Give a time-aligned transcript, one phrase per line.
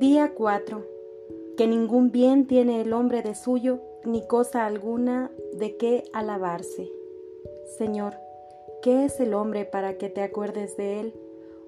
[0.00, 0.82] Día 4.
[1.56, 6.90] Que ningún bien tiene el hombre de suyo, ni cosa alguna de qué alabarse.
[7.78, 8.14] Señor,
[8.82, 11.14] ¿qué es el hombre para que te acuerdes de él,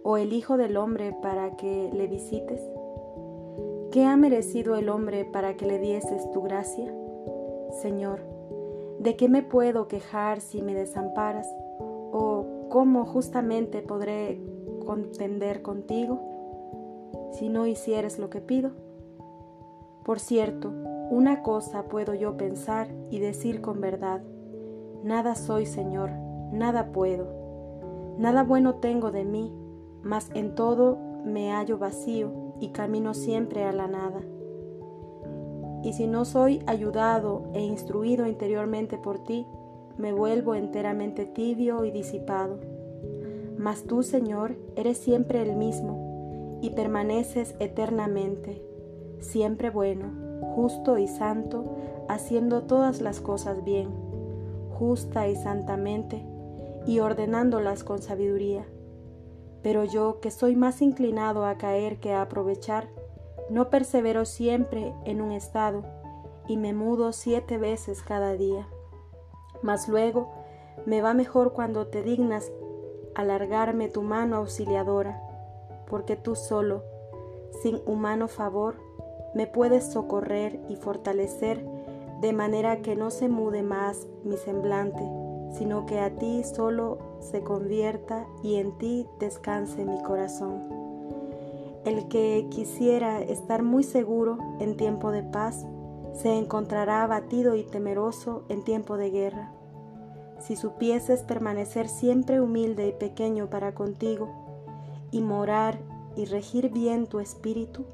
[0.03, 2.61] o el Hijo del hombre para que le visites?
[3.93, 6.93] ¿Qué ha merecido el hombre para que le dieses tu gracia?
[7.81, 8.23] Señor,
[8.99, 11.47] ¿de qué me puedo quejar si me desamparas?
[11.79, 14.41] ¿O cómo justamente podré
[14.85, 16.36] contender contigo?
[17.37, 18.71] Si no hicieres lo que pido?
[20.05, 20.73] Por cierto,
[21.11, 24.23] una cosa puedo yo pensar y decir con verdad,
[25.05, 26.11] nada soy, Señor,
[26.51, 29.53] nada puedo, nada bueno tengo de mí,
[30.03, 34.21] mas en todo me hallo vacío y camino siempre a la nada.
[35.83, 39.47] Y si no soy ayudado e instruido interiormente por ti,
[39.99, 42.61] me vuelvo enteramente tibio y disipado.
[43.59, 46.06] Mas tú, Señor, eres siempre el mismo
[46.61, 48.63] y permaneces eternamente,
[49.21, 50.13] siempre bueno,
[50.55, 51.65] justo y santo,
[52.09, 53.91] haciendo todas las cosas bien,
[54.71, 56.25] justa y santamente,
[56.87, 58.65] y ordenándolas con sabiduría.
[59.63, 62.89] Pero yo, que soy más inclinado a caer que a aprovechar,
[63.51, 65.83] no persevero siempre en un estado,
[66.49, 68.69] y me mudo siete veces cada día.
[69.63, 70.33] Mas luego
[70.85, 72.53] me va mejor cuando te dignas
[73.15, 75.21] alargarme tu mano auxiliadora,
[75.89, 76.83] porque tú solo,
[77.63, 78.77] sin humano favor,
[79.35, 81.65] me puedes socorrer y fortalecer
[82.21, 85.03] de manera que no se mude más mi semblante,
[85.57, 90.63] sino que a ti solo se convierta y en ti descanse mi corazón.
[91.85, 95.67] El que quisiera estar muy seguro en tiempo de paz,
[96.15, 99.53] se encontrará abatido y temeroso en tiempo de guerra.
[100.41, 104.46] Si supieses permanecer siempre humilde y pequeño para contigo,
[105.17, 105.79] y morar
[106.15, 107.87] y regir bien tu espíritu,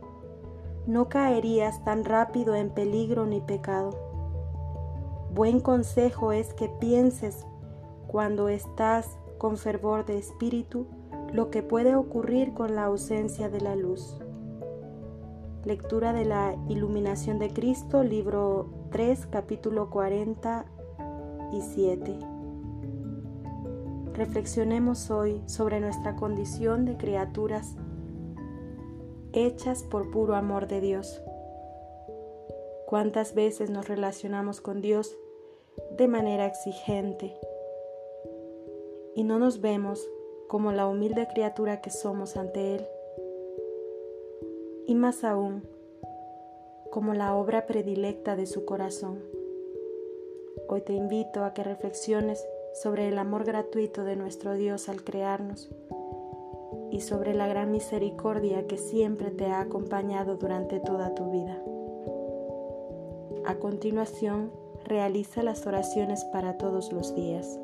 [0.87, 3.91] no caerías tan rápido en peligro ni pecado.
[5.33, 7.47] Buen consejo es que pienses
[8.08, 10.89] cuando estás con fervor de espíritu
[11.33, 14.18] lo que puede ocurrir con la ausencia de la luz.
[15.64, 22.32] Lectura de la Iluminación de Cristo, libro 3, capítulo 47.
[24.14, 27.74] Reflexionemos hoy sobre nuestra condición de criaturas
[29.33, 31.23] hechas por puro amor de Dios.
[32.86, 35.17] ¿Cuántas veces nos relacionamos con Dios
[35.96, 37.34] de manera exigente
[39.14, 40.06] y no nos vemos
[40.46, 42.86] como la humilde criatura que somos ante Él?
[44.86, 45.62] Y más aún,
[46.90, 49.23] como la obra predilecta de su corazón.
[50.68, 55.71] Hoy te invito a que reflexiones sobre el amor gratuito de nuestro Dios al crearnos
[56.91, 61.63] y sobre la gran misericordia que siempre te ha acompañado durante toda tu vida.
[63.45, 64.53] A continuación,
[64.85, 67.59] realiza las oraciones para todos los días.